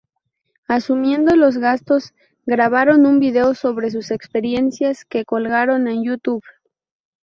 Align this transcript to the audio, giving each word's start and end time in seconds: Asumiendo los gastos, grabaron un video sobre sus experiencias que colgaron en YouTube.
Asumiendo 0.67 1.35
los 1.35 1.59
gastos, 1.59 2.15
grabaron 2.47 3.05
un 3.05 3.19
video 3.19 3.53
sobre 3.53 3.91
sus 3.91 4.09
experiencias 4.09 5.05
que 5.05 5.25
colgaron 5.25 5.87
en 5.87 6.03
YouTube. 6.03 6.41